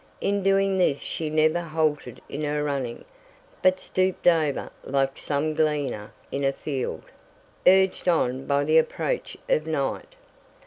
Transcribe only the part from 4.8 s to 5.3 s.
like